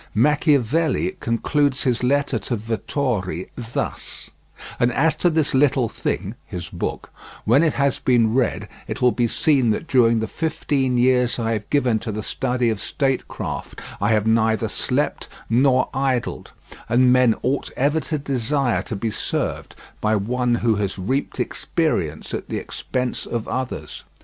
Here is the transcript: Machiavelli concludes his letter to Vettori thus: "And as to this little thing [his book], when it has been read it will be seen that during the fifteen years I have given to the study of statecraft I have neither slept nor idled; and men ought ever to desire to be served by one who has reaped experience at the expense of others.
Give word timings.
Machiavelli 0.15 1.15
concludes 1.19 1.83
his 1.83 2.01
letter 2.01 2.39
to 2.39 2.55
Vettori 2.57 3.49
thus: 3.55 4.31
"And 4.79 4.91
as 4.91 5.13
to 5.17 5.29
this 5.29 5.53
little 5.53 5.89
thing 5.89 6.33
[his 6.43 6.69
book], 6.69 7.11
when 7.45 7.61
it 7.61 7.73
has 7.73 7.99
been 7.99 8.33
read 8.33 8.67
it 8.87 8.99
will 8.99 9.11
be 9.11 9.27
seen 9.27 9.69
that 9.69 9.85
during 9.85 10.19
the 10.19 10.25
fifteen 10.27 10.97
years 10.97 11.37
I 11.37 11.51
have 11.51 11.69
given 11.69 11.99
to 11.99 12.11
the 12.11 12.23
study 12.23 12.71
of 12.71 12.81
statecraft 12.81 13.79
I 14.01 14.13
have 14.13 14.25
neither 14.25 14.69
slept 14.69 15.29
nor 15.51 15.87
idled; 15.93 16.49
and 16.89 17.13
men 17.13 17.35
ought 17.43 17.69
ever 17.77 17.99
to 17.99 18.17
desire 18.17 18.81
to 18.81 18.95
be 18.95 19.11
served 19.11 19.75
by 20.01 20.15
one 20.15 20.55
who 20.65 20.77
has 20.77 20.97
reaped 20.97 21.39
experience 21.39 22.33
at 22.33 22.49
the 22.49 22.57
expense 22.57 23.27
of 23.27 23.47
others. 23.47 24.03